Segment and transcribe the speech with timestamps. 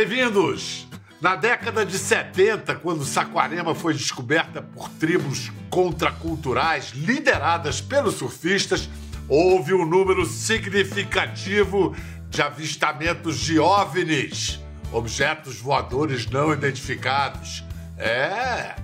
[0.00, 0.88] Bem-vindos!
[1.20, 8.88] Na década de 70, quando Saquarema foi descoberta por tribos contraculturais lideradas pelos surfistas,
[9.28, 11.94] houve um número significativo
[12.30, 14.58] de avistamentos de OVNIs,
[14.90, 17.62] objetos voadores não identificados.
[17.98, 18.74] É.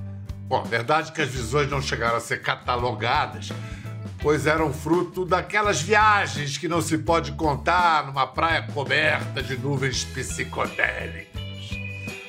[0.47, 3.49] Bom, verdade que as visões não chegaram a ser catalogadas,
[4.27, 10.03] pois eram fruto daquelas viagens que não se pode contar numa praia coberta de nuvens
[10.03, 11.31] psicodélicas.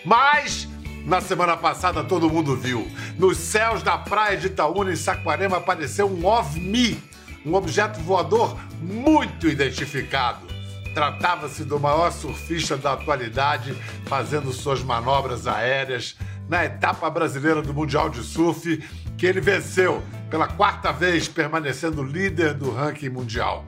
[0.05, 0.67] Mas
[1.07, 2.87] na semana passada todo mundo viu.
[3.17, 7.03] Nos céus da praia de Itaúna, em Saquarema, apareceu um OVNI,
[7.43, 10.45] um objeto voador muito identificado.
[10.93, 13.75] Tratava-se do maior surfista da atualidade,
[14.05, 16.15] fazendo suas manobras aéreas
[16.47, 18.83] na etapa brasileira do Mundial de Surf,
[19.17, 23.65] que ele venceu pela quarta vez, permanecendo líder do ranking mundial.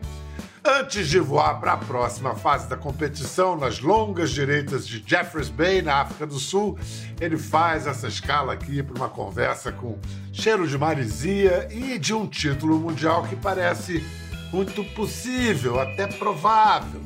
[0.63, 5.81] Antes de voar para a próxima fase da competição, nas longas direitas de Jeffreys Bay,
[5.81, 6.77] na África do Sul,
[7.19, 9.97] ele faz essa escala aqui para uma conversa com
[10.33, 14.03] cheiro de marisia e de um título mundial que parece
[14.51, 17.01] muito possível, até provável.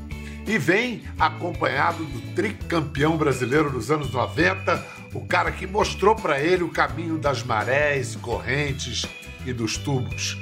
[0.47, 6.63] E vem acompanhado do tricampeão brasileiro dos anos 90, o cara que mostrou para ele
[6.63, 9.07] o caminho das marés, correntes
[9.45, 10.37] e dos tubos.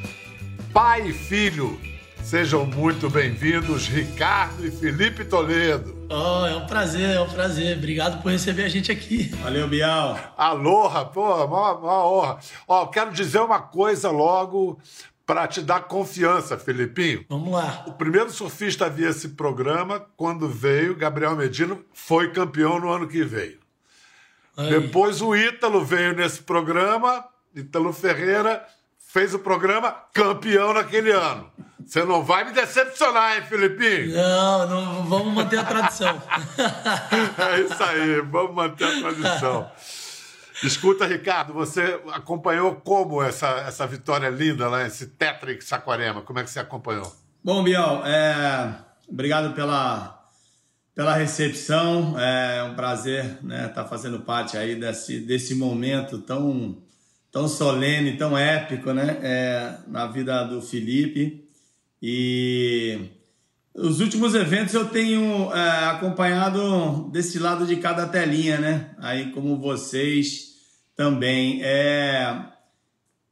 [0.73, 1.79] Pai e filho,
[2.23, 6.07] sejam muito bem-vindos, Ricardo e Felipe Toledo.
[6.09, 7.77] Oh, é um prazer, é um prazer.
[7.77, 9.29] Obrigado por receber a gente aqui.
[9.41, 10.17] Valeu, Bial.
[10.37, 12.39] Aloha, pô, uma, uma honra.
[12.67, 14.79] Ó, quero dizer uma coisa logo
[15.25, 17.25] para te dar confiança, Felipinho.
[17.29, 17.85] Vamos lá.
[17.87, 23.07] O primeiro surfista a ver esse programa, quando veio, Gabriel Medina, foi campeão no ano
[23.07, 23.59] que veio.
[24.57, 24.69] Aí.
[24.69, 28.65] Depois o Ítalo veio nesse programa, Ítalo Ferreira
[29.11, 31.51] fez o programa campeão naquele ano.
[31.85, 34.13] Você não vai me decepcionar, hein, Filipinho?
[34.15, 36.21] Não, não vamos manter a tradição.
[37.37, 39.69] é isso aí, vamos manter a tradição.
[40.63, 46.21] Escuta, Ricardo, você acompanhou como essa, essa vitória linda lá, esse Tetrick Saquarema?
[46.21, 47.11] Como é que você acompanhou?
[47.43, 48.75] Bom, Biel, é...
[49.09, 50.23] obrigado pela,
[50.95, 52.17] pela recepção.
[52.17, 56.77] É um prazer né, estar tá fazendo parte aí desse, desse momento tão,
[57.31, 61.45] tão solene, tão épico né, é, na vida do Felipe.
[62.01, 63.09] E
[63.73, 68.89] os últimos eventos eu tenho é, acompanhado desse lado de cada telinha, né?
[68.97, 70.51] Aí como vocês
[70.95, 71.61] também.
[71.63, 72.51] É,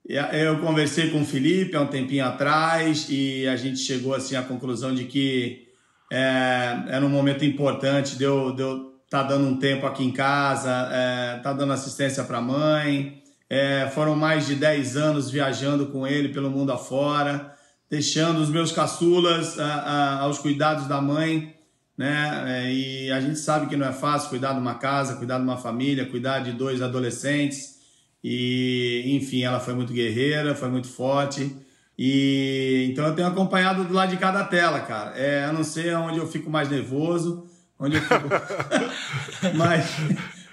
[0.05, 4.41] eu conversei com o Felipe há um tempinho atrás e a gente chegou assim à
[4.41, 5.67] conclusão de que
[6.11, 10.89] é, era um momento importante de eu estar tá dando um tempo aqui em casa,
[10.91, 13.21] é, tá dando assistência para a mãe.
[13.49, 17.53] É, foram mais de 10 anos viajando com ele pelo mundo afora,
[17.89, 21.57] deixando os meus caçulas a, a, aos cuidados da mãe
[21.99, 22.45] né?
[22.47, 25.43] É, e a gente sabe que não é fácil cuidar de uma casa, cuidar de
[25.43, 27.77] uma família, cuidar de dois adolescentes.
[28.23, 31.53] E, enfim, ela foi muito guerreira, foi muito forte.
[31.97, 35.11] E então eu tenho acompanhado do lado de cada tela, cara.
[35.19, 37.45] É, eu não sei onde eu fico mais nervoso,
[37.77, 38.29] onde eu fico.
[39.55, 39.91] mas,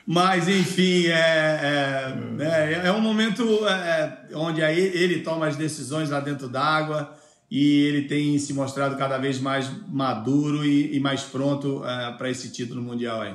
[0.07, 6.11] mas, enfim, é, é, é, é um momento é, onde aí ele toma as decisões
[6.11, 7.13] lá dentro d'água
[7.51, 12.31] e ele tem se mostrado cada vez mais maduro e, e mais pronto uh, para
[12.31, 13.35] esse título mundial aí.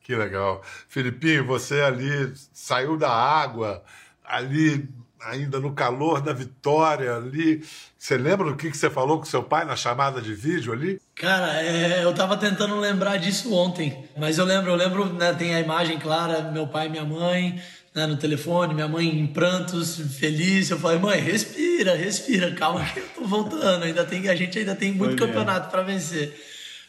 [0.00, 0.60] Que legal.
[0.88, 3.84] Filipinho, você ali saiu da água,
[4.24, 4.88] ali
[5.22, 7.62] ainda no calor da vitória ali.
[7.98, 11.00] Você lembra do que, que você falou com seu pai na chamada de vídeo ali?
[11.14, 15.54] Cara, é, eu tava tentando lembrar disso ontem, mas eu lembro, eu lembro, né, tem
[15.54, 17.60] a imagem clara, meu pai e minha mãe,
[17.94, 20.70] né, no telefone, minha mãe em prantos, feliz.
[20.70, 23.84] Eu falei, mãe, respira, respira, calma que eu tô voltando.
[23.84, 26.34] Ainda tem, a gente ainda tem muito Foi campeonato para vencer.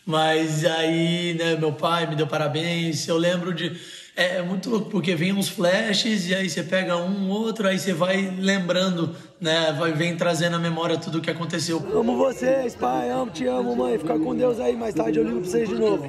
[0.06, 3.08] Mas aí, né, meu pai me deu parabéns.
[3.08, 3.80] Eu lembro de.
[4.22, 7.80] É, é, muito louco, porque vem uns flashes e aí você pega um, outro, aí
[7.80, 9.72] você vai lembrando, né?
[9.72, 11.80] Vai, vem trazendo à memória tudo o que aconteceu.
[11.92, 13.98] Amo vocês, pai, amo, te amo, mãe.
[13.98, 16.08] Fica com Deus aí, mais tarde eu ligo pra vocês de novo.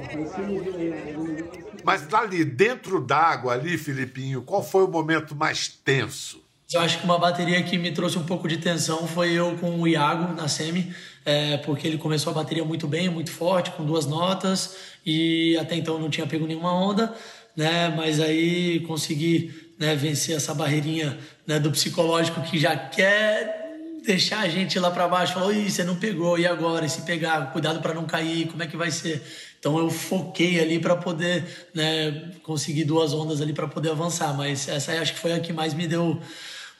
[1.83, 6.39] Mas ali, dentro d'água, ali, Filipinho, qual foi o momento mais tenso?
[6.71, 9.81] Eu acho que uma bateria que me trouxe um pouco de tensão foi eu com
[9.81, 10.93] o Iago na semi,
[11.25, 15.75] é, porque ele começou a bateria muito bem, muito forte, com duas notas, e até
[15.75, 17.13] então não tinha pego nenhuma onda,
[17.55, 17.93] né?
[17.95, 23.61] Mas aí consegui né, vencer essa barreirinha né, do psicológico que já quer
[24.05, 26.85] deixar a gente lá para baixo, Ih, você não pegou, e agora?
[26.85, 29.23] E se pegar, cuidado para não cair, como é que vai ser?
[29.57, 34.35] Então eu foquei ali para poder né, conseguir duas ondas ali para poder avançar.
[34.35, 36.21] Mas essa aí acho que foi a que mais me deu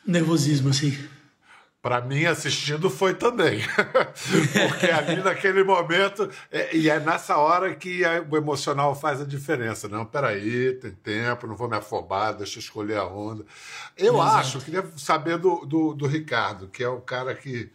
[0.06, 0.98] nervosismo, assim.
[1.84, 3.60] Para mim, assistindo, foi também.
[4.70, 9.26] Porque ali naquele momento, é, e é nessa hora que a, o emocional faz a
[9.26, 9.90] diferença.
[9.90, 13.46] Não, peraí, tem tempo, não vou me afobar, deixa eu escolher a onda.
[13.98, 14.38] Eu Exato.
[14.38, 17.70] acho, queria saber do, do, do, Ricardo, que é o cara que,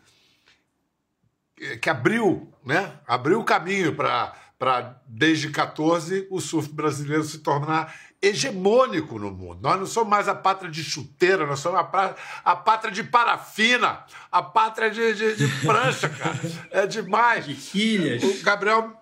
[1.78, 2.94] que abriu, né?
[3.06, 9.60] Abriu o caminho para para, desde 14, o surf brasileiro se tornar hegemônico no mundo.
[9.62, 14.04] Nós não somos mais a pátria de chuteira, nós somos a, a pátria de parafina,
[14.30, 16.38] a pátria de, de, de prancha, cara.
[16.70, 17.46] É demais.
[17.46, 18.22] De quilhas.
[18.22, 18.98] O Gabriel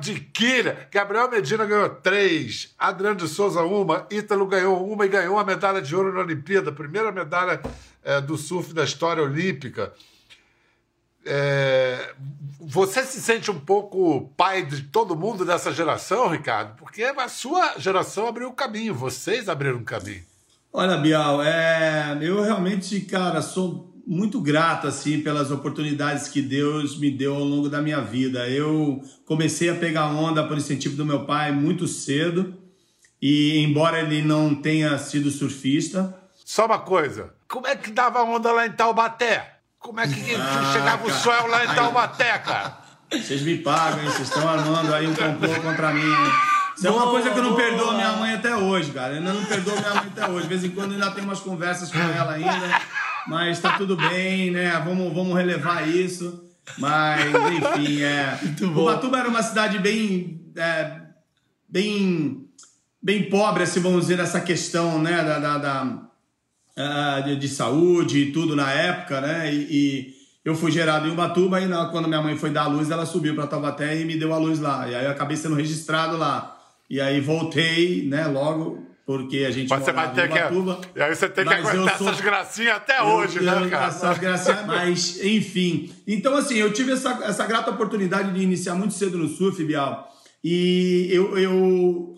[0.00, 0.88] de quilha.
[0.90, 5.82] Gabriel Medina ganhou três, Adriano de Souza uma, Ítalo ganhou uma e ganhou a medalha
[5.82, 7.60] de ouro na Olimpíada, primeira medalha
[8.04, 9.92] é, do surf da história olímpica.
[11.26, 12.14] É,
[12.60, 16.76] você se sente um pouco pai de todo mundo dessa geração, Ricardo?
[16.76, 20.22] Porque a sua geração abriu o caminho, vocês abriram o caminho.
[20.72, 27.10] Olha, Bial, é, eu realmente, cara, sou muito grato assim pelas oportunidades que Deus me
[27.10, 28.48] deu ao longo da minha vida.
[28.48, 32.54] Eu comecei a pegar onda por incentivo do meu pai muito cedo
[33.20, 38.52] e embora ele não tenha sido surfista, só uma coisa, como é que dava onda
[38.52, 39.53] lá em Taubaté?
[39.84, 41.04] Como é que ah, chegava cara.
[41.04, 42.78] o sol lá em Taubaté, cara?
[43.12, 44.10] Vocês me pagam, hein?
[44.10, 46.10] Vocês estão armando aí um complô contra mim.
[46.74, 49.12] Isso é uma coisa que eu não perdoo minha mãe até hoje, cara.
[49.12, 50.44] Eu ainda não perdoo minha mãe até hoje.
[50.44, 52.80] De vez em quando ainda tem umas conversas com ela ainda.
[53.28, 54.70] Mas tá tudo bem, né?
[54.82, 56.42] Vamos, vamos relevar isso.
[56.78, 58.38] Mas, enfim, é.
[58.64, 60.50] Ubatuba era uma cidade bem.
[60.56, 60.92] É,
[61.68, 62.48] bem.
[63.02, 65.22] bem pobre, assim, vamos dizer, nessa questão, né?
[65.22, 66.03] da, da, da
[66.78, 69.52] uh, de, de, saúde e tudo na época, né?
[69.52, 72.68] E, e eu fui gerado em Ubatuba e na, quando minha mãe foi dar a
[72.68, 74.88] luz, ela subiu para Taubaté e me deu a luz lá.
[74.88, 76.60] E aí eu acabei sendo registrado lá.
[76.88, 80.38] E aí voltei, né, logo, porque a gente mas você vai ter que,
[80.96, 83.86] E aí você tem que aguentar sou, essas gracinhas até eu, hoje, eu, né, cara?
[83.86, 85.92] Essas gracinhas, mas, enfim.
[86.06, 90.10] Então, assim, eu tive essa, essa grata oportunidade de iniciar muito cedo no surf, Bial.
[90.42, 92.14] E eu, eu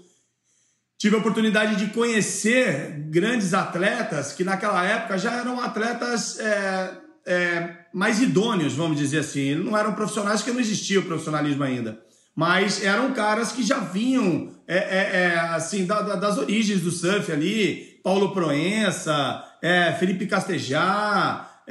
[1.06, 6.90] tive a oportunidade de conhecer grandes atletas que naquela época já eram atletas é,
[7.24, 9.54] é, mais idôneos, vamos dizer assim.
[9.54, 12.00] Não eram profissionais que não existia o profissionalismo ainda,
[12.34, 16.90] mas eram caras que já vinham é, é, é assim da, da, das origens do
[16.90, 18.00] surf ali.
[18.02, 21.62] Paulo Proença, é, Felipe Castejar,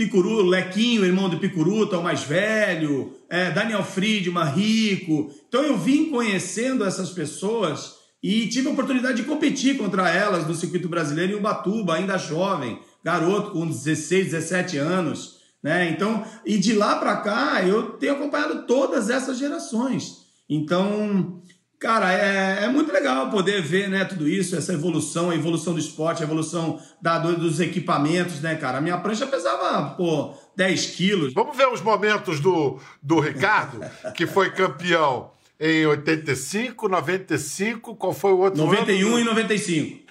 [0.00, 5.30] Picuru, Lequinho, irmão do Picuruta, o mais velho, é, Daniel Friedman, Rico.
[5.46, 10.54] Então eu vim conhecendo essas pessoas e tive a oportunidade de competir contra elas no
[10.54, 15.40] circuito brasileiro em Ubatuba, ainda jovem, garoto com 16, 17 anos.
[15.62, 15.90] Né?
[15.90, 20.24] Então, e de lá para cá eu tenho acompanhado todas essas gerações.
[20.48, 21.42] Então,
[21.80, 25.80] Cara, é, é muito legal poder ver né, tudo isso, essa evolução, a evolução do
[25.80, 28.76] esporte, a evolução da, dos equipamentos, né, cara?
[28.76, 31.32] A minha prancha pesava, pô, 10 quilos.
[31.32, 33.80] Vamos ver os momentos do, do Ricardo,
[34.14, 39.18] que foi campeão em 85, 95, qual foi o outro 91 ano?
[39.18, 40.06] e 95.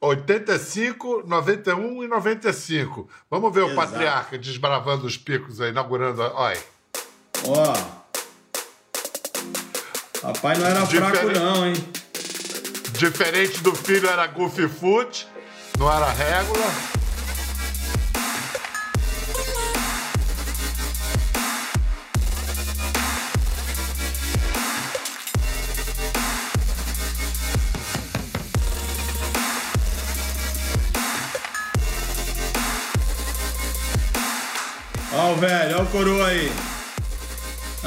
[0.00, 3.08] 85, 91 e 95.
[3.28, 3.72] Vamos ver Exato.
[3.72, 6.22] o Patriarca desbravando os picos aí, inaugurando.
[6.22, 6.58] Olha.
[7.48, 7.99] Ó.
[10.20, 11.16] Papai não era Diferente...
[11.16, 11.74] fraco, não, hein?
[12.92, 15.26] Diferente do filho, era Goofy Foot,
[15.78, 16.58] não era régua.
[35.12, 36.69] Ó o velho, ó o coroa aí.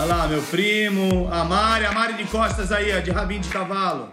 [0.03, 3.47] Olha lá, meu primo, a Mari, a Mari de costas aí, ó, de rabinho de
[3.47, 4.09] cavalo.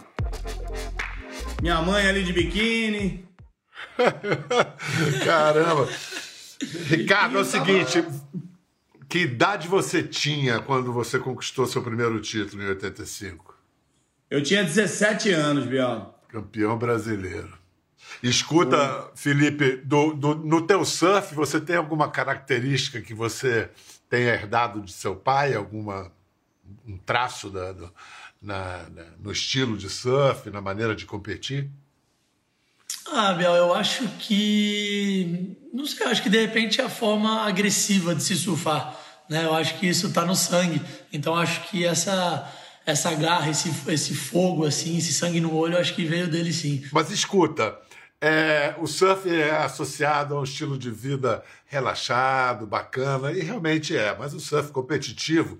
[1.61, 3.27] Minha mãe ali de biquíni.
[5.25, 5.89] Caramba.
[6.87, 8.05] Ricardo, é o seguinte,
[9.09, 13.53] que idade você tinha quando você conquistou seu primeiro título em 85?
[14.29, 16.15] Eu tinha 17 anos, Biel.
[16.29, 17.51] Campeão brasileiro.
[18.21, 23.69] Escuta, Felipe, do, do, no teu surf, você tem alguma característica que você
[24.09, 26.11] tenha herdado de seu pai, alguma
[26.87, 27.91] um traço da, do,
[28.41, 31.69] na, na, no estilo de surf, na maneira de competir?
[33.07, 35.57] Ah, Biel, eu acho que.
[35.73, 38.95] Não sei, eu acho que de repente é a forma agressiva de se surfar.
[39.29, 39.45] Né?
[39.45, 40.81] Eu acho que isso está no sangue.
[41.11, 42.49] Então acho que essa
[42.85, 46.83] essa garra, esse, esse fogo, assim, esse sangue no olho, acho que veio dele sim.
[46.91, 47.77] Mas escuta,
[48.19, 54.15] é, o surf é associado a um estilo de vida relaxado, bacana, e realmente é,
[54.17, 55.59] mas o surf competitivo,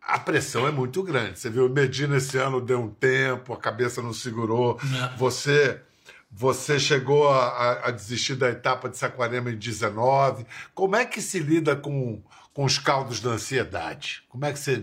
[0.00, 1.38] a pressão é muito grande.
[1.38, 4.78] Você viu, Medina esse ano deu um tempo, a cabeça não segurou.
[5.18, 5.82] Você
[6.30, 10.46] Você chegou a, a, desistir da etapa de Saquarema em 19.
[10.74, 12.22] Como é que se lida com,
[12.54, 14.22] com os caldos da ansiedade?
[14.28, 14.82] Como é que você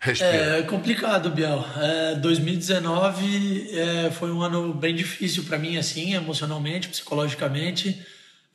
[0.00, 0.58] respira?
[0.58, 1.64] É complicado, Biel.
[1.76, 8.04] É, 2019 é, foi um ano bem difícil para mim, assim, emocionalmente, psicologicamente.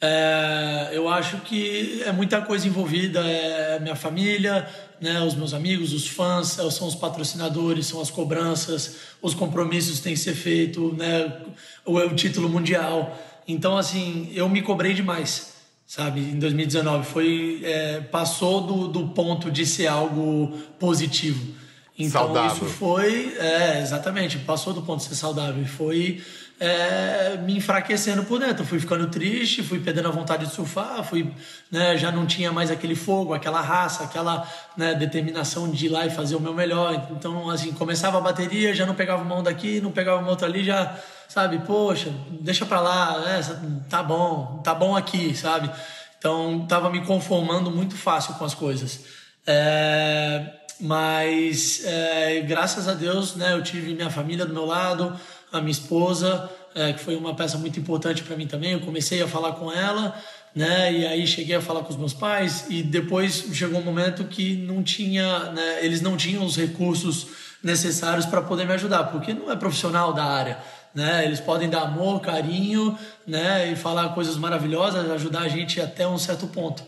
[0.02, 4.68] É, eu acho que é muita coisa envolvida, é minha família,
[5.00, 10.00] né, os meus amigos, os fãs, é, são os patrocinadores, são as cobranças, os compromissos
[10.00, 11.42] têm que ser feitos, né,
[11.86, 13.18] o, o título mundial.
[13.48, 15.55] Então, assim, eu me cobrei demais,
[15.86, 17.06] sabe, em 2019.
[17.06, 21.54] Foi, é, passou do, do ponto de ser algo positivo.
[21.98, 22.52] Então, saudável.
[22.52, 25.66] isso foi, é, exatamente, passou do ponto de ser saudável.
[25.66, 26.22] Foi
[26.60, 28.66] é, me enfraquecendo por dentro.
[28.66, 31.34] fui ficando triste, fui perdendo a vontade de surfar, fui,
[31.72, 36.06] né, já não tinha mais aquele fogo, aquela raça, aquela né, determinação de ir lá
[36.06, 37.08] e fazer o meu melhor.
[37.12, 40.48] Então, assim, começava a bateria, já não pegava uma onda aqui, não pegava uma outra
[40.48, 40.98] ali, já,
[41.28, 43.42] sabe, poxa, deixa pra lá, né,
[43.90, 45.70] tá bom, tá bom aqui, sabe?
[46.18, 49.02] Então, tava me conformando muito fácil com as coisas.
[49.46, 55.18] É, mas, é, graças a Deus, né, eu tive minha família do meu lado,
[55.52, 58.74] a minha esposa, é, que foi uma peça muito importante para mim também.
[58.74, 60.14] Eu comecei a falar com ela,
[60.54, 60.92] né?
[60.92, 64.56] E aí cheguei a falar com os meus pais e depois chegou um momento que
[64.56, 67.28] não tinha, né, eles não tinham os recursos
[67.64, 70.58] necessários para poder me ajudar, porque não é profissional da área.
[70.94, 71.26] Né?
[71.26, 73.70] Eles podem dar amor, carinho, né?
[73.70, 76.84] E falar coisas maravilhosas, ajudar a gente até um certo ponto,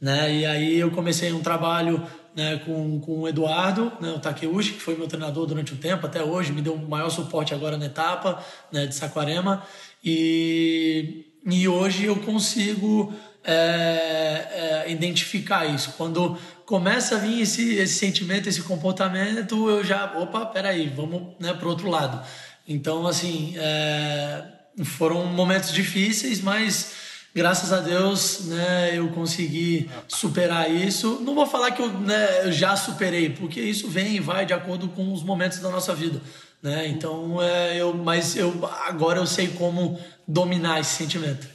[0.00, 0.34] né?
[0.34, 4.80] E aí eu comecei um trabalho né, com, com o Eduardo, né, o Takeuchi, que
[4.80, 7.86] foi meu treinador durante um tempo, até hoje, me deu o maior suporte agora na
[7.86, 9.62] etapa né, de Saquarema.
[10.04, 13.12] E, e hoje eu consigo
[13.44, 15.94] é, é, identificar isso.
[15.96, 21.52] Quando começa a vir esse, esse sentimento, esse comportamento, eu já, opa, peraí, vamos né,
[21.52, 22.24] para o outro lado.
[22.66, 24.44] Então, assim, é,
[24.84, 27.01] foram momentos difíceis, mas
[27.34, 31.20] graças a Deus, né, eu consegui superar isso.
[31.20, 34.52] Não vou falar que eu, né, eu já superei, porque isso vem e vai de
[34.52, 36.20] acordo com os momentos da nossa vida,
[36.62, 36.86] né?
[36.88, 41.48] Então, é, eu, mas eu agora eu sei como dominar esse sentimento.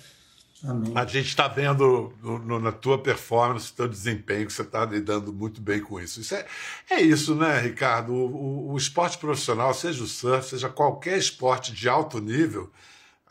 [0.63, 0.91] Amém.
[0.95, 5.31] A gente está vendo no, no, na tua performance, teu desempenho, que você está lidando
[5.31, 6.19] muito bem com isso.
[6.19, 6.45] Isso é,
[6.89, 8.11] é isso, né, Ricardo?
[8.11, 12.71] O, o, o esporte profissional, seja o surf, seja qualquer esporte de alto nível,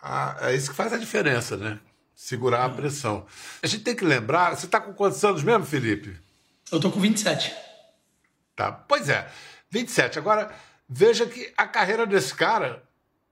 [0.00, 1.80] a, é isso que faz a diferença, né?
[2.16, 3.26] Segurar a pressão.
[3.62, 6.16] A gente tem que lembrar, você está com quantos anos mesmo, Felipe?
[6.72, 7.54] Eu tô com 27.
[8.56, 9.28] Tá, pois é,
[9.70, 10.18] 27.
[10.18, 10.50] Agora,
[10.88, 12.82] veja que a carreira desse cara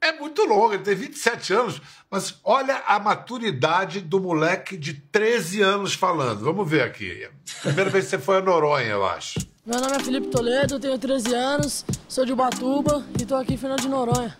[0.02, 5.62] é muito longa, ele tem 27 anos, mas olha a maturidade do moleque de 13
[5.62, 6.44] anos falando.
[6.44, 7.26] Vamos ver aqui.
[7.62, 9.40] Primeira vez que você foi a Noronha, eu acho.
[9.64, 13.56] Meu nome é Felipe Toledo, tenho 13 anos, sou de Ubatuba e tô aqui em
[13.56, 14.36] Fernando de Noronha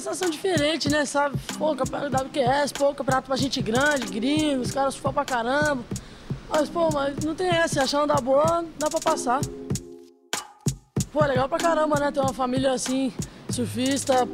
[0.00, 1.04] sensação diferente, né?
[1.04, 1.36] Sabe?
[1.58, 5.82] Pô, campeonato WQS, pô, campeonato pra gente grande, gringo, os caras surfam pra caramba.
[6.48, 9.40] Mas, pô, mas não tem essa, achando da boa, dá pra passar.
[11.12, 12.12] Pô, é legal pra caramba, né?
[12.12, 13.12] Ter uma família assim,
[13.50, 14.28] surfista,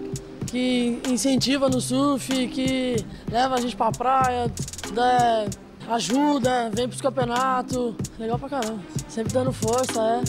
[0.47, 2.97] que incentiva no surf, que
[3.31, 4.51] leva a gente pra praia,
[4.93, 5.47] dá,
[5.95, 7.95] ajuda, vem pros campeonatos.
[8.19, 8.81] Legal pra caramba.
[9.09, 10.23] Sempre dando força, é.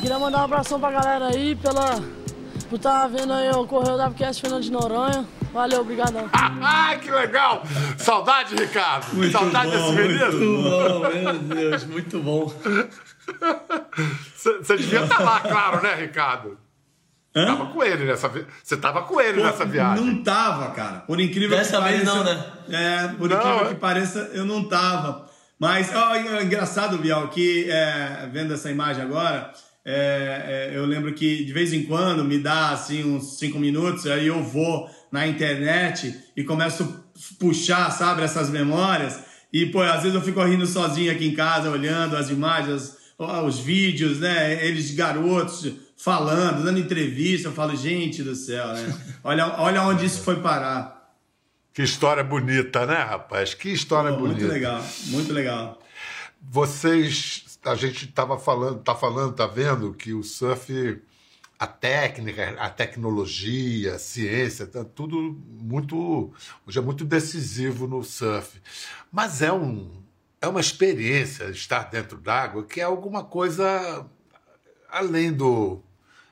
[0.00, 2.19] Queria mandar um abração pra galera aí pela
[2.70, 5.26] por estar tá vendo aí o Correio da WQS Fernando de Noronha.
[5.52, 6.30] Valeu, obrigadão.
[6.32, 7.64] Ah, que legal!
[7.98, 9.12] Saudade, Ricardo!
[9.12, 10.32] Muito Saudade bom, desse menino!
[10.32, 12.54] Muito bom, meu Deus, muito bom.
[14.36, 16.56] Você devia estar tá lá, claro, né, Ricardo?
[17.34, 17.46] Hã?
[17.46, 18.30] Tava com ele nessa
[18.62, 20.04] Você tava com ele Pô, nessa viagem.
[20.04, 21.00] Não tava, cara.
[21.00, 22.04] Por incrível Dessa que pareça.
[22.04, 22.52] Dessa vez não, né?
[22.70, 23.68] É, por não, incrível é...
[23.68, 25.28] que pareça, eu não tava.
[25.58, 29.52] Mas, ó, é engraçado, Bial, que é, vendo essa imagem agora,
[29.84, 34.06] é, é, eu lembro que de vez em quando me dá assim uns cinco minutos,
[34.06, 39.24] aí eu vou na internet e começo a puxar, sabe, essas memórias.
[39.52, 43.58] E, pô, às vezes eu fico rindo sozinho aqui em casa, olhando as imagens, os
[43.58, 44.64] vídeos, né?
[44.64, 47.48] Eles garotos falando, dando entrevista.
[47.48, 48.98] Eu falo, gente do céu, né?
[49.24, 51.12] Olha, olha onde isso foi parar.
[51.74, 53.52] Que história bonita, né, rapaz?
[53.52, 54.40] Que história pô, bonita.
[54.40, 55.82] Muito legal, muito legal.
[56.40, 61.02] Vocês a gente estava falando, está falando, está vendo que o surf,
[61.58, 66.32] a técnica, a tecnologia, a ciência, tá tudo muito,
[66.66, 68.60] hoje é muito decisivo no surf.
[69.12, 70.00] Mas é um
[70.40, 74.06] é uma experiência estar dentro d'água que é alguma coisa
[74.88, 75.82] além do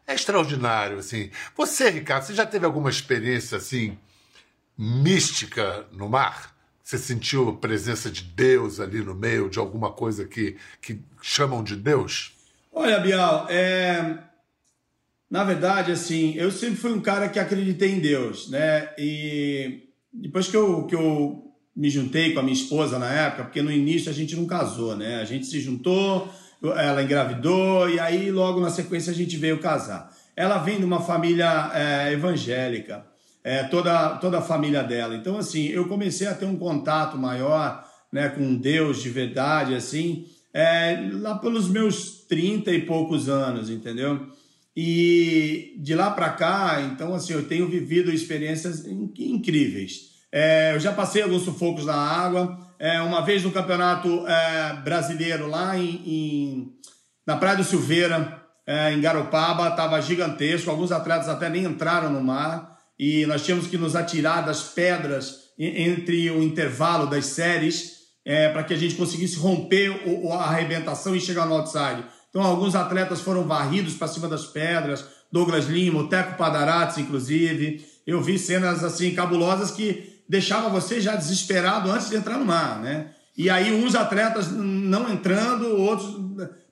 [0.06, 1.30] é extraordinário assim.
[1.54, 3.98] Você, Ricardo, você já teve alguma experiência assim
[4.78, 6.57] mística no mar?
[6.88, 11.62] Você sentiu a presença de Deus ali no meio, de alguma coisa que, que chamam
[11.62, 12.32] de Deus?
[12.72, 14.20] Olha, Bial, é...
[15.30, 18.88] Na verdade, assim, eu sempre fui um cara que acreditei em Deus, né?
[18.96, 23.60] E depois que eu, que eu me juntei com a minha esposa na época, porque
[23.60, 25.20] no início a gente não casou, né?
[25.20, 30.10] A gente se juntou, ela engravidou e aí logo na sequência a gente veio casar.
[30.34, 33.04] Ela vem de uma família é, evangélica,
[33.42, 35.14] é, toda, toda a família dela.
[35.14, 40.26] Então, assim, eu comecei a ter um contato maior né, com Deus de verdade, assim,
[40.52, 44.26] é, lá pelos meus 30 e poucos anos, entendeu?
[44.76, 50.08] E de lá para cá, então, assim, eu tenho vivido experiências incríveis.
[50.30, 52.58] É, eu já passei alguns sufocos na água.
[52.78, 56.72] É, uma vez no campeonato é, brasileiro, lá em, em,
[57.26, 60.70] na Praia do Silveira, é, em Garopaba, estava gigantesco.
[60.70, 62.77] Alguns atletas até nem entraram no mar.
[62.98, 68.62] E nós tínhamos que nos atirar das pedras entre o intervalo das séries é, para
[68.62, 72.04] que a gente conseguisse romper o, a arrebentação e chegar no outside.
[72.28, 77.84] Então, alguns atletas foram varridos para cima das pedras, Douglas Lima, o Teco Padarates, inclusive.
[78.06, 82.80] Eu vi cenas assim cabulosas que deixavam você já desesperado antes de entrar no mar,
[82.80, 83.12] né?
[83.36, 86.14] E aí uns atletas não entrando, outros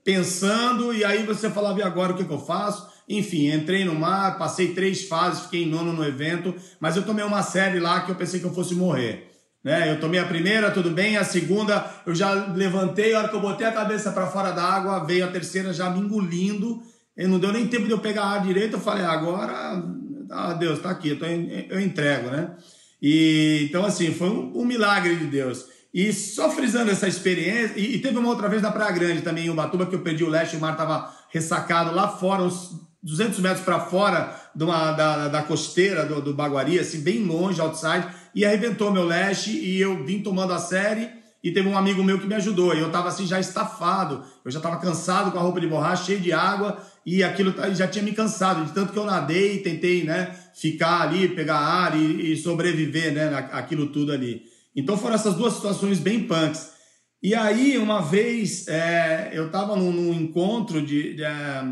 [0.04, 2.86] pensando, e aí você falava, e agora o que, que eu faço?
[3.08, 7.42] Enfim, entrei no mar, passei três fases, fiquei nono no evento, mas eu tomei uma
[7.42, 9.30] série lá que eu pensei que eu fosse morrer.
[9.62, 9.90] Né?
[9.90, 13.40] Eu tomei a primeira, tudo bem, a segunda eu já levantei, a hora que eu
[13.40, 16.82] botei a cabeça para fora da água, veio a terceira já me engolindo,
[17.16, 19.82] e não deu nem tempo de eu pegar ar direito, eu falei, agora,
[20.30, 22.56] ah, Deus, tá aqui, eu, tô, eu entrego, né?
[23.00, 25.66] E, então, assim, foi um, um, milagre de Deus.
[25.92, 29.46] E só frisando essa experiência, e, e, teve uma outra vez na Praia Grande também,
[29.46, 33.38] em Ubatuba, que eu perdi o leste, o mar tava ressacado lá fora, uns 200
[33.38, 38.44] metros para fora uma, da, da costeira do, do Baguari, assim, bem longe, outside, e
[38.44, 41.08] arrebentou meu leste e eu vim tomando a série
[41.42, 42.74] e teve um amigo meu que me ajudou.
[42.74, 46.06] E eu tava assim já estafado, eu já tava cansado com a roupa de borracha,
[46.06, 50.02] cheio de água e aquilo já tinha me cansado, de tanto que eu nadei, tentei,
[50.02, 54.42] né, ficar ali, pegar ar e, e sobreviver, né, aquilo tudo ali.
[54.74, 56.74] Então foram essas duas situações bem punks.
[57.22, 61.64] E aí, uma vez, é, eu estava num, num, encontro de, de é,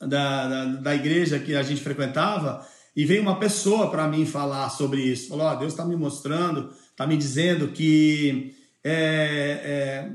[0.00, 4.68] da, da, da, igreja que a gente frequentava e veio uma pessoa para mim falar
[4.70, 5.28] sobre isso.
[5.28, 8.54] Falou: oh, Deus está me mostrando, está me dizendo que
[8.84, 10.10] é, é,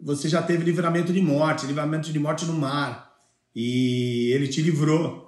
[0.00, 3.12] você já teve livramento de morte, livramento de morte no mar,
[3.54, 5.24] e ele te livrou.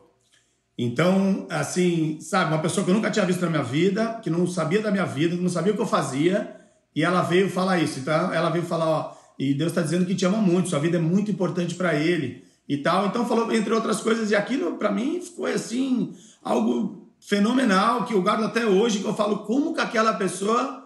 [0.77, 4.47] Então, assim, sabe, uma pessoa que eu nunca tinha visto na minha vida, que não
[4.47, 6.55] sabia da minha vida, que não sabia o que eu fazia,
[6.95, 7.99] e ela veio falar isso.
[7.99, 10.99] Então, ela veio falar: ó, e Deus está dizendo que te ama muito, sua vida
[10.99, 13.07] é muito importante para Ele e tal.
[13.07, 18.23] Então, falou, entre outras coisas, e aquilo para mim foi assim algo fenomenal que eu
[18.23, 20.85] guardo até hoje, que eu falo como que aquela pessoa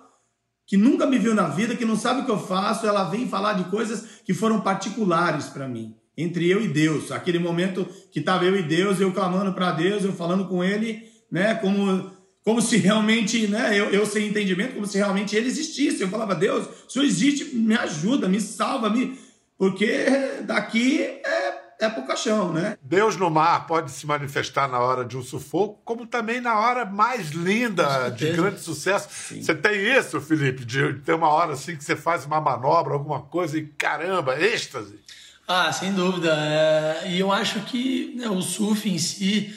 [0.67, 3.29] que nunca me viu na vida, que não sabe o que eu faço, ela vem
[3.29, 7.11] falar de coisas que foram particulares para mim, entre eu e Deus.
[7.11, 11.03] Aquele momento que estava eu e Deus, eu clamando para Deus, eu falando com Ele,
[11.31, 12.11] né, como
[12.45, 16.01] como se realmente, né, eu, eu sem entendimento, como se realmente Ele existisse.
[16.01, 19.17] Eu falava, Deus, o Senhor existe, me ajuda, me salva, me
[19.57, 20.07] porque
[20.45, 22.77] daqui é é pro caixão, né?
[22.83, 26.85] Deus no mar pode se manifestar na hora de um sufoco, como também na hora
[26.85, 29.09] mais linda, de grande sucesso.
[29.11, 29.43] Sim.
[29.43, 33.21] Você tem isso, Felipe, de ter uma hora assim que você faz uma manobra, alguma
[33.21, 34.99] coisa e caramba, êxtase.
[35.47, 36.33] Ah, sem dúvida.
[36.35, 39.55] É, e eu acho que né, o surf em si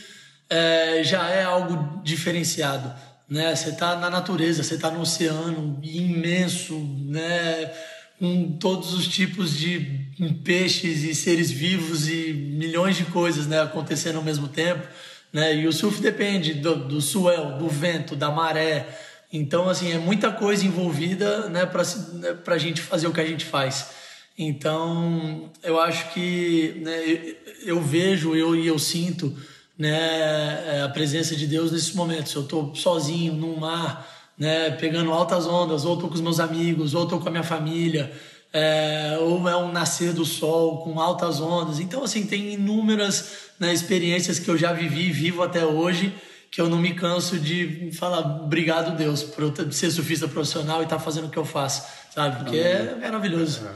[0.50, 2.94] é, já é algo diferenciado.
[3.30, 3.56] Né?
[3.56, 7.72] Você está na natureza, você está no oceano imenso, né?
[8.20, 10.05] com todos os tipos de
[10.44, 14.88] peixes e seres vivos e milhões de coisas né, acontecendo ao mesmo tempo.
[15.32, 15.56] Né?
[15.58, 18.88] E o surf depende do, do swell, do vento, da maré.
[19.32, 23.26] Então, assim, é muita coisa envolvida né, para né, a gente fazer o que a
[23.26, 23.90] gente faz.
[24.38, 29.36] Então, eu acho que né, eu, vejo eu, e eu sinto
[29.78, 32.34] né, a presença de Deus nesses momentos.
[32.34, 36.94] Eu estou sozinho no mar, né, pegando altas ondas, ou estou com os meus amigos,
[36.94, 38.12] ou estou com a minha família,
[38.58, 41.82] é, ou é um nascer do sol com altas ondas.
[41.82, 46.16] Então, assim, tem inúmeras né, experiências que eu já vivi e vivo até hoje
[46.50, 50.86] que eu não me canso de falar obrigado, Deus, por eu ser surfista profissional e
[50.86, 52.38] estar tá fazendo o que eu faço, sabe?
[52.38, 53.68] Porque é maravilhoso.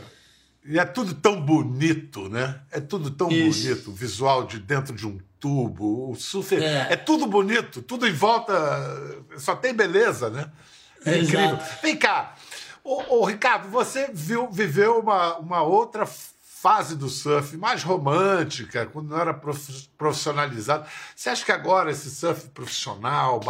[0.66, 2.62] E é tudo tão bonito, né?
[2.72, 3.64] É tudo tão Isso.
[3.64, 3.90] bonito.
[3.90, 6.56] O visual de dentro de um tubo, o surf.
[6.56, 6.88] É.
[6.92, 8.54] é tudo bonito, tudo em volta.
[9.38, 10.50] Só tem beleza, né?
[11.06, 11.60] É, é incrível.
[11.82, 12.34] Vem cá.
[12.92, 19.10] Ô, ô, Ricardo, você viu, viveu uma, uma outra fase do surf mais romântica, quando
[19.10, 19.40] não era
[19.96, 20.88] profissionalizado.
[21.16, 23.42] Você acha que agora esse surf profissional,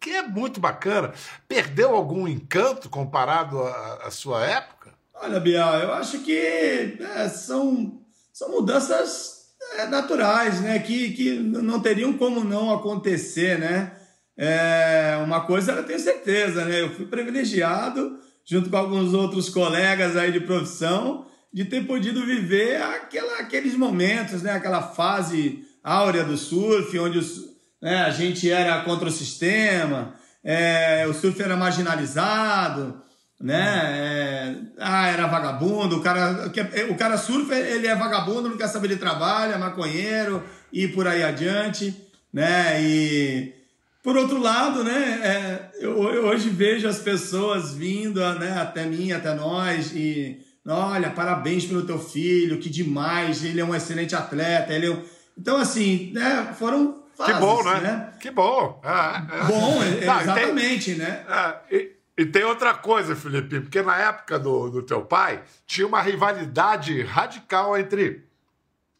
[0.00, 1.14] que é muito bacana,
[1.46, 4.92] perdeu algum encanto comparado à sua época?
[5.14, 10.80] Olha, Bial, eu acho que é, são, são mudanças é, naturais, né?
[10.80, 13.92] Que, que não teriam como não acontecer, né?
[14.36, 16.80] É, uma coisa eu tenho certeza, né?
[16.80, 18.18] Eu fui privilegiado,
[18.50, 24.42] junto com alguns outros colegas aí de profissão, de ter podido viver aquela, aqueles momentos,
[24.42, 24.50] né?
[24.50, 27.44] Aquela fase áurea do surf, onde os,
[27.80, 33.00] né, a gente era contra o sistema, é, o surf era marginalizado,
[33.40, 33.84] né?
[33.94, 36.50] É, ah, era vagabundo, o cara,
[36.90, 41.06] o cara surfa, ele é vagabundo, não quer saber de trabalho, é maconheiro e por
[41.06, 41.96] aí adiante,
[42.32, 42.82] né?
[42.82, 43.59] E
[44.02, 45.20] por outro lado, né?
[45.22, 51.10] É, eu, eu, hoje vejo as pessoas vindo né, até mim, até nós e olha,
[51.10, 54.96] parabéns pelo teu filho, que demais, ele é um excelente atleta, ele é...
[55.36, 56.54] então assim, né?
[56.58, 57.80] Foram fases, que bom, né?
[57.80, 58.12] né?
[58.20, 58.80] Que bom.
[58.84, 59.44] Ah, é.
[59.44, 61.24] Bom, exatamente, tem, né?
[61.28, 65.86] Ah, e, e, tem outra coisa, Felipe, porque na época do, do teu pai tinha
[65.86, 68.24] uma rivalidade radical entre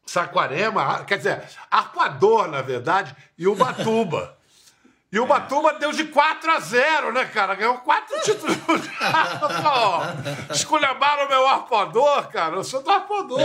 [0.04, 4.39] Saquarema, quer dizer, Arcoador, na verdade, e Ubatuba.
[5.12, 7.56] E o Batuba deu de 4 a 0, né, cara?
[7.56, 8.56] Ganhou quatro títulos.
[10.54, 12.54] Esculhambaram o meu arpoador, cara.
[12.54, 13.40] Eu sou do arpoador.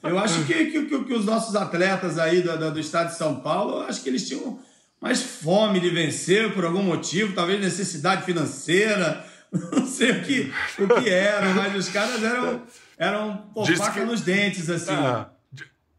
[0.00, 3.40] eu acho que, que, que, os nossos atletas aí do, do, do estado de São
[3.40, 4.60] Paulo, eu acho que eles tinham
[5.00, 11.00] mais fome de vencer por algum motivo, talvez necessidade financeira, não sei o que, o
[11.00, 12.62] que era, mas os caras eram,
[12.96, 14.06] eram pô, faca que...
[14.06, 14.92] nos dentes, assim.
[14.92, 15.26] Ah.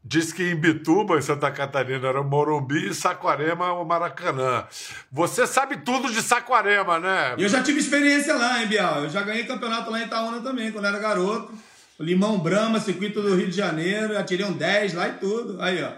[0.05, 4.65] Diz que em Bituba, em Santa Catarina, era o Morumbi e Saquarema o Maracanã.
[5.09, 7.35] Você sabe tudo de Saquarema, né?
[7.37, 9.03] Eu já tive experiência lá, hein, Bial?
[9.03, 11.53] Eu já ganhei campeonato lá em Itaúna também, quando era garoto.
[11.97, 15.61] Limão Brama, circuito do Rio de Janeiro, atirei um 10 lá e tudo.
[15.61, 15.91] Aí, ó.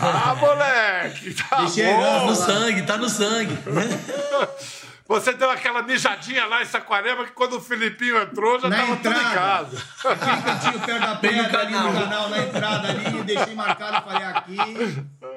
[0.00, 1.34] Ah, moleque!
[1.34, 2.26] Tá Deixei bom.
[2.26, 3.56] no sangue, tá no sangue.
[5.10, 8.92] Você deu aquela mijadinha lá em Saquarema que quando o Filipinho entrou já na tava
[8.92, 9.84] entrada, tudo em casa.
[10.04, 14.56] Aquele cantinho perto da pedra ali no canal, na entrada ali, deixei marcado, falei aqui,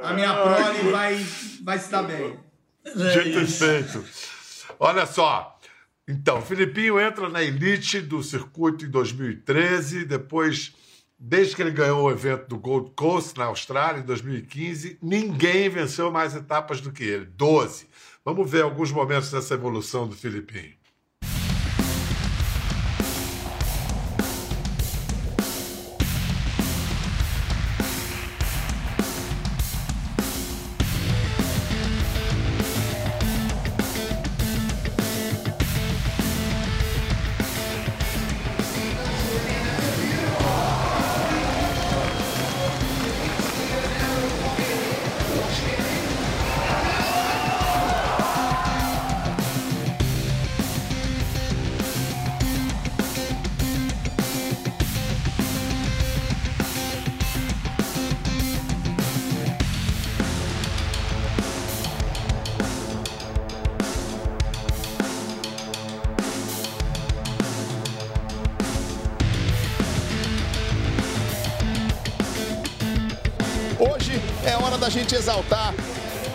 [0.04, 1.26] a minha prole vai,
[1.64, 2.40] vai se dar bem.
[2.86, 4.06] Dito e feito.
[4.80, 5.60] Olha só.
[6.08, 10.72] Então, o Filipinho entra na elite do circuito em 2013, depois,
[11.18, 16.12] desde que ele ganhou o evento do Gold Coast na Austrália em 2015, ninguém venceu
[16.12, 17.92] mais etapas do que ele, 12.
[18.26, 20.83] Vamos ver alguns momentos dessa evolução do Filipinho.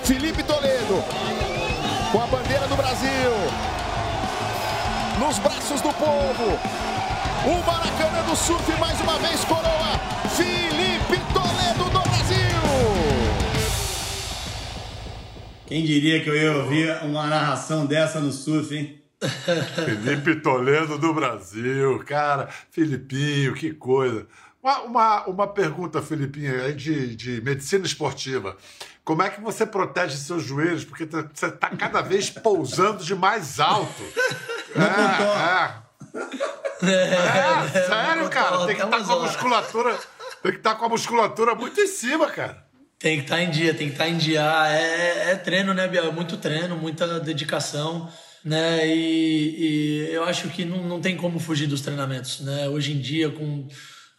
[0.09, 1.05] Felipe Toledo
[2.11, 3.31] com a bandeira do Brasil
[5.21, 6.59] nos braços do povo.
[7.45, 10.01] O Maracanã do Surf mais uma vez coroa
[10.35, 12.39] Felipe Toledo do Brasil.
[15.67, 19.03] Quem diria que eu ia ouvir uma narração dessa no surf, hein?
[19.85, 24.27] Felipe Toledo do Brasil, cara, Filipinho, que coisa.
[24.63, 28.57] Uma, uma, uma pergunta, Felipinho, de, de medicina esportiva.
[29.05, 30.85] Como é que você protege seus joelhos?
[30.85, 34.03] Porque tá, você está cada vez pousando de mais alto.
[34.75, 34.81] É,
[36.85, 36.91] é.
[36.91, 38.67] é, sério, cara.
[38.67, 39.97] Tem que estar tá com a musculatura.
[40.43, 42.67] Tem que estar tá com a musculatura muito em cima, cara.
[42.99, 44.43] Tem que estar tá em dia, tem que estar em dia.
[44.69, 46.07] É, é treino, né, Biel?
[46.07, 48.11] É muito treino, muita dedicação
[48.45, 48.87] né?
[48.87, 52.69] E, e, eu acho que não, não tem como fugir dos treinamentos, né?
[52.69, 53.67] Hoje em dia, com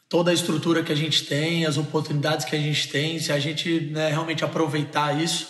[0.10, 3.40] toda a estrutura que a gente tem, as oportunidades que a gente tem, se a
[3.40, 5.50] gente né, realmente aproveitar isso,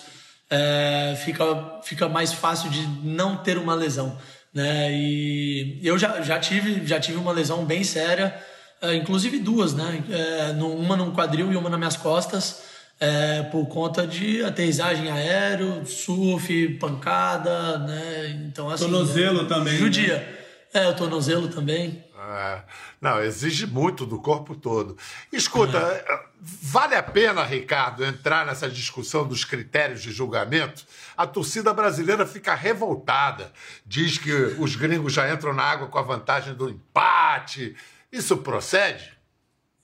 [0.50, 4.18] é, fica, fica mais fácil de não ter uma lesão.
[4.54, 4.92] Né?
[4.92, 8.36] E eu já, já, tive, já tive uma lesão bem séria,
[8.82, 10.04] é, inclusive duas, né?
[10.10, 12.64] É, uma no quadril e uma nas minhas costas,
[13.00, 18.42] é, por conta de aterrissagem aéreo, surf, pancada, né?
[18.48, 19.78] Então, assim, tornozelo também.
[19.78, 20.18] Judia.
[20.18, 20.84] Né?
[20.84, 22.04] É, o tornozelo também.
[22.30, 22.64] É.
[23.02, 24.98] Não, exige muito do corpo todo.
[25.32, 26.26] Escuta, é.
[26.40, 30.86] vale a pena, Ricardo, entrar nessa discussão dos critérios de julgamento?
[31.18, 33.52] A torcida brasileira fica revoltada,
[33.86, 37.76] diz que os gringos já entram na água com a vantagem do empate.
[38.12, 39.19] Isso procede?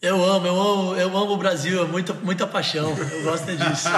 [0.06, 2.96] Eu amo, eu amo, eu amo o Brasil, é muita, muita paixão.
[2.96, 3.90] Eu gosto disso.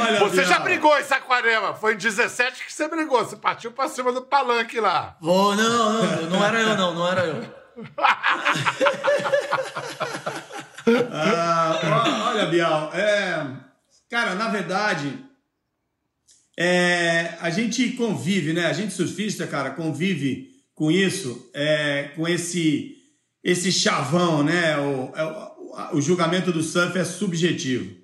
[0.00, 0.46] Olha, você Bial.
[0.46, 1.74] já brigou em Saquarema.
[1.74, 3.22] Foi em 17 que você brigou.
[3.22, 5.18] Você partiu pra cima do palanque lá.
[5.20, 7.44] Oh, não, não, não era eu, não, não era eu.
[11.12, 13.48] ah, olha, Bial, é,
[14.08, 15.12] cara, na verdade,
[16.56, 18.64] é, a gente convive, né?
[18.64, 22.95] A gente surfista, cara, convive com isso, é, com esse
[23.46, 24.76] esse chavão, né?
[24.76, 27.94] O, é, o, o julgamento do surf é subjetivo.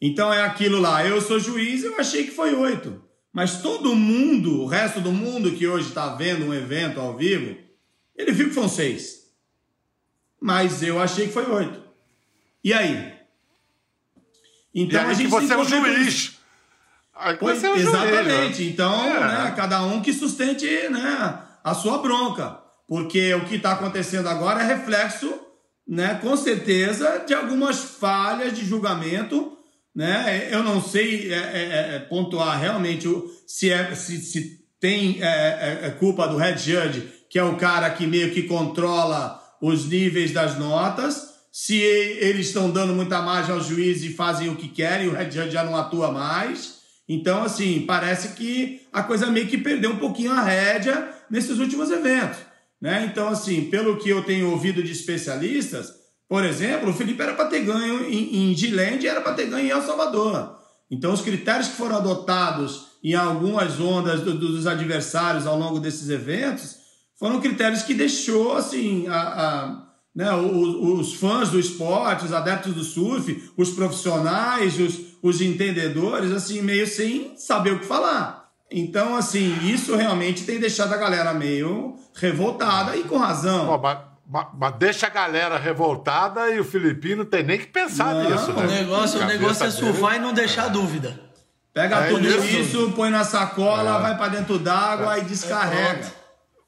[0.00, 1.04] Então é aquilo lá.
[1.04, 3.02] Eu sou juiz, eu achei que foi oito.
[3.32, 7.56] Mas todo mundo, o resto do mundo que hoje está vendo um evento ao vivo,
[8.16, 9.24] ele viu que foram seis.
[10.40, 11.82] Mas eu achei que foi oito.
[12.62, 13.12] E aí?
[14.72, 16.38] Então e aí a gente que você é o juiz.
[17.40, 18.56] Pois, é o exatamente.
[18.56, 19.20] Juiz, então, é.
[19.20, 22.63] né, cada um que sustente né, a sua bronca.
[22.94, 25.34] Porque o que está acontecendo agora é reflexo,
[25.84, 29.58] né, com certeza, de algumas falhas de julgamento.
[29.92, 30.48] Né?
[30.52, 33.08] Eu não sei é, é, é pontuar realmente
[33.48, 37.56] se, é, se, se tem é, é, é, culpa do head judge, que é o
[37.56, 43.52] cara que meio que controla os níveis das notas, se eles estão dando muita margem
[43.52, 46.74] aos juízes e fazem o que querem, o head judge já não atua mais.
[47.08, 51.90] Então, assim, parece que a coisa meio que perdeu um pouquinho a rédea nesses últimos
[51.90, 52.53] eventos.
[52.84, 53.08] Né?
[53.10, 55.90] Então, assim, pelo que eu tenho ouvido de especialistas,
[56.28, 59.46] por exemplo, o Felipe era para ter ganho em, em Gilende e era para ter
[59.46, 60.58] ganho em El Salvador.
[60.90, 66.10] Então, os critérios que foram adotados em algumas ondas do, dos adversários ao longo desses
[66.10, 66.76] eventos
[67.18, 72.74] foram critérios que deixou assim a, a né, os, os, fãs do esporte, os adeptos
[72.74, 78.43] do surf, os profissionais, os, os entendedores, assim, meio sem saber o que falar.
[78.76, 83.68] Então, assim, isso realmente tem deixado a galera meio revoltada e com razão.
[83.68, 88.12] Pô, mas, mas, mas, deixa a galera revoltada e o Filipino tem nem que pensar
[88.12, 88.64] não, nisso, né?
[88.64, 90.24] O negócio, o negócio é surfar dele.
[90.24, 91.20] e não deixar dúvida.
[91.72, 94.02] Pega é tudo isso, isso, põe na sacola, é.
[94.02, 95.20] vai para dentro d'água é.
[95.20, 96.23] e descarrega.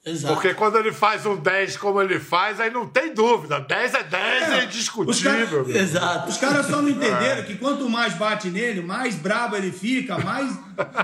[0.07, 0.35] Exato.
[0.35, 3.59] Porque quando ele faz um 10 como ele faz, aí não tem dúvida.
[3.59, 5.65] 10 é 10, é, é indiscutível.
[5.65, 5.79] Cara...
[5.79, 6.31] Exato.
[6.31, 7.43] Os caras só não entenderam é.
[7.43, 10.57] que quanto mais bate nele, mais brabo ele fica, mais,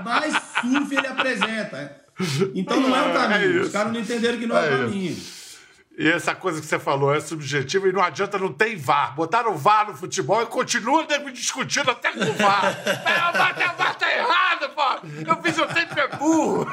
[0.05, 1.97] mais surf ele apresenta.
[2.55, 3.59] Então não é o é caminho.
[3.59, 5.11] É Os caras não entenderam que não é, é o caminho.
[5.11, 5.42] Isso.
[5.95, 9.13] E essa coisa que você falou é subjetiva e não adianta, não tem VAR.
[9.13, 12.65] Botaram VAR no futebol e continua discutindo até com o VAR.
[12.83, 15.07] é, o VAR, tá, VAR tá errado, pô.
[15.27, 16.67] Eu fiz o tempo é burro.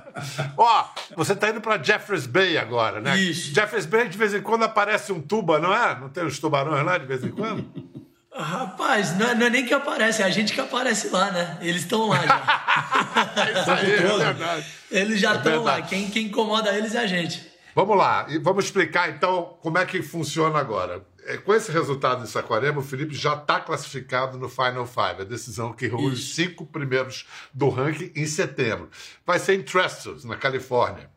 [0.56, 3.18] Ó, você tá indo pra Jeffreys Bay agora, né?
[3.18, 3.54] Isso.
[3.54, 5.98] Jeffreys Bay, de vez em quando, aparece um tuba, não é?
[6.00, 7.66] Não tem os tubarões lá de vez em quando?
[8.34, 11.58] Rapaz, não é, não é, nem que aparece, é a gente que aparece lá, né?
[11.60, 13.60] Eles estão lá já.
[13.60, 14.66] Isso aí, é verdade.
[14.90, 15.82] Eles já estão é lá.
[15.82, 17.51] Quem, quem incomoda eles é a gente.
[17.74, 21.04] Vamos lá, e vamos explicar então como é que funciona agora.
[21.24, 25.24] É, com esse resultado em Saquarema, o Felipe já está classificado no Final Five, a
[25.24, 28.90] decisão que reúne os cinco primeiros do ranking em setembro.
[29.24, 31.08] Vai ser em Trestles, na Califórnia.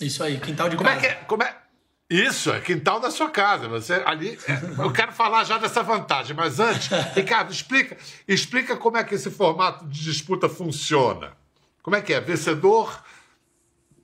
[0.00, 1.00] Isso aí, quintal de como casa.
[1.00, 1.56] É que é, como é,
[2.10, 3.68] isso, é quintal da sua casa.
[3.68, 4.38] Você ali.
[4.46, 7.96] É, eu quero falar já dessa vantagem, mas antes, Ricardo, explica,
[8.28, 11.32] explica como é que esse formato de disputa funciona.
[11.82, 12.20] Como é que é?
[12.20, 13.02] Vencedor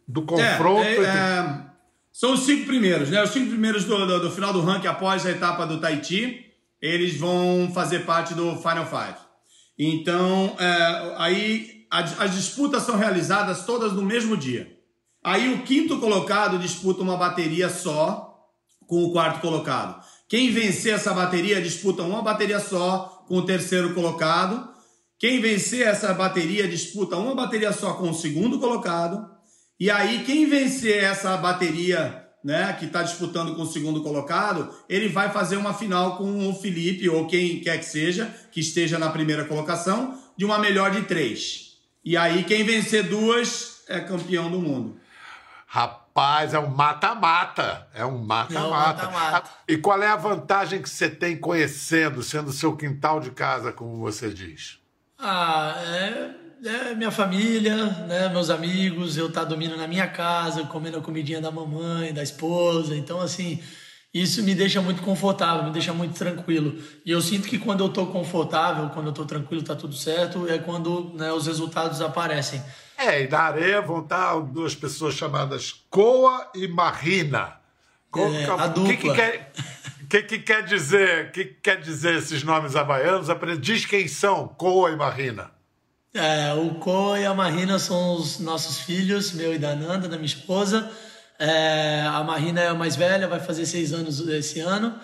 [0.07, 0.87] do confronto.
[0.87, 1.67] É, é, é,
[2.18, 3.22] são os cinco primeiros, né?
[3.22, 6.46] Os cinco primeiros do, do, do, final do ranking após a etapa do Tahiti,
[6.83, 9.18] eles vão fazer parte do Final Five.
[9.78, 14.68] Então, é, aí as, as disputas são realizadas todas no mesmo dia.
[15.22, 18.37] Aí o quinto colocado disputa uma bateria só
[18.88, 20.04] com o quarto colocado.
[20.28, 24.68] Quem vencer essa bateria disputa uma bateria só com o terceiro colocado.
[25.20, 29.38] Quem vencer essa bateria disputa uma bateria só com o segundo colocado.
[29.81, 35.09] E aí, quem vencer essa bateria, né, que está disputando com o segundo colocado, ele
[35.09, 39.11] vai fazer uma final com o Felipe, ou quem quer que seja, que esteja na
[39.11, 41.77] primeira colocação, de uma melhor de três.
[42.05, 44.99] E aí, quem vencer duas é campeão do mundo.
[45.64, 47.87] Rapaz, é um mata-mata.
[47.95, 49.45] É um mata-mata.
[49.69, 53.99] E qual é a vantagem que você tem conhecendo, sendo seu quintal de casa, como
[53.99, 54.79] você diz?
[55.19, 60.64] Ah, é é, minha família, né, meus amigos, eu estar tá dormindo na minha casa,
[60.64, 62.97] comendo a comidinha da mamãe, da esposa.
[62.97, 63.61] Então, assim,
[64.12, 66.77] isso me deixa muito confortável, me deixa muito tranquilo.
[67.05, 70.49] E eu sinto que quando eu estou confortável, quando eu estou tranquilo, está tudo certo,
[70.49, 72.62] é quando né, os resultados aparecem.
[72.97, 77.57] É, e na areia vão estar tá duas pessoas chamadas Coa e Marina.
[78.11, 78.83] Co é, a dupla.
[78.83, 79.53] O que, que quer...
[80.09, 81.31] que, que quer dizer?
[81.31, 83.29] que quer dizer esses nomes havaianos?
[83.61, 85.58] Diz quem são, Coa e Marina.
[86.14, 90.16] É, o Ko e a Marina são os nossos filhos, meu e da Nanda, da
[90.16, 90.90] minha esposa.
[91.38, 94.94] É, a Marina é a mais velha, vai fazer seis anos esse ano.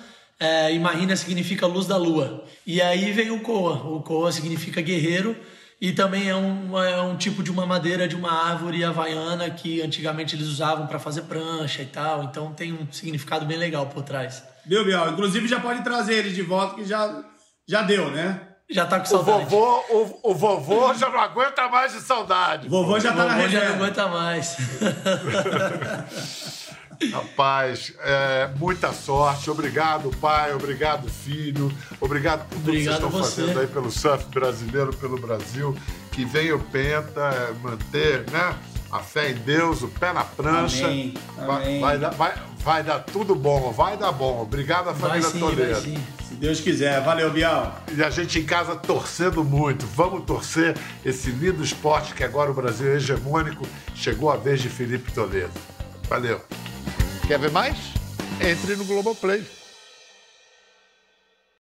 [0.40, 2.44] É, e Marina significa luz da lua.
[2.66, 3.74] E aí veio o Koa.
[3.86, 5.36] O Koa significa guerreiro
[5.80, 9.82] e também é um, é um tipo de uma madeira de uma árvore havaiana que
[9.82, 12.24] antigamente eles usavam para fazer prancha e tal.
[12.24, 14.42] Então tem um significado bem legal por trás.
[14.66, 15.10] Viu, Biel?
[15.10, 17.22] Inclusive já pode trazer ele de volta que já,
[17.68, 18.53] já deu, né?
[18.70, 19.44] Já tá com O saudade.
[19.44, 22.66] vovô, o, o vovô já não aguenta mais de saudade.
[22.66, 24.56] O vovô já O tá na vovô já não aguenta mais.
[27.12, 29.50] Rapaz, é, muita sorte.
[29.50, 30.54] Obrigado, pai.
[30.54, 31.70] Obrigado, filho.
[32.00, 33.40] Obrigado por tudo Obrigado que vocês estão você.
[33.42, 35.76] fazendo aí pelo surf brasileiro, pelo Brasil.
[36.12, 38.54] Que venha o Penta é, manter né,
[38.90, 40.86] a fé em Deus, o pé na prancha.
[40.86, 41.80] Amém, Vai, amém.
[41.80, 44.40] vai dar, vai, vai dar tudo bom, vai dar bom.
[44.40, 46.00] Obrigado à Vai família sim, vai Toledo.
[46.44, 47.00] Deus quiser.
[47.00, 47.72] Valeu, Biel.
[47.96, 49.86] E a gente em casa torcendo muito.
[49.86, 53.66] Vamos torcer esse lindo esporte que agora o Brasil é hegemônico.
[53.94, 55.54] Chegou a vez de Felipe Toledo.
[56.06, 56.42] Valeu.
[57.26, 57.78] Quer ver mais?
[58.38, 59.42] Entre no Globoplay.